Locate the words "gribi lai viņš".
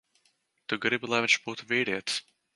0.85-1.37